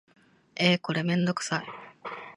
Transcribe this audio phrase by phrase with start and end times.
[0.55, 1.65] えーこれめんどくさい